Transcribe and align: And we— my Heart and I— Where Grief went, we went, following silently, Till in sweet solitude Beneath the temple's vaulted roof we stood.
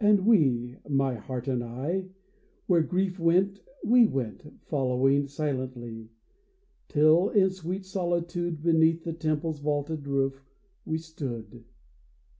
And 0.00 0.26
we— 0.26 0.74
my 0.88 1.14
Heart 1.14 1.46
and 1.46 1.62
I— 1.62 2.08
Where 2.66 2.82
Grief 2.82 3.20
went, 3.20 3.60
we 3.84 4.08
went, 4.08 4.42
following 4.66 5.28
silently, 5.28 6.10
Till 6.88 7.28
in 7.28 7.48
sweet 7.50 7.84
solitude 7.86 8.60
Beneath 8.60 9.04
the 9.04 9.12
temple's 9.12 9.60
vaulted 9.60 10.08
roof 10.08 10.44
we 10.84 10.98
stood. 10.98 11.62